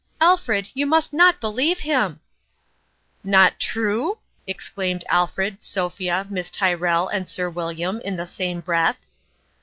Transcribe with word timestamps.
"Alfred, 0.29 0.69
you 0.73 0.87
must 0.87 1.13
not 1.13 1.39
believe 1.39 1.77
him!"" 1.81 2.21
Not 3.23 3.59
true 3.59 4.13
f" 4.13 4.17
exclaimed 4.47 5.03
Alfred, 5.09 5.61
Sophia, 5.61 6.25
Miss 6.27 6.49
Tyrrell, 6.49 7.07
and 7.07 7.29
Sir 7.29 7.51
William, 7.51 8.01
in 8.03 8.15
the 8.15 8.25
same 8.25 8.61
breath. 8.61 8.97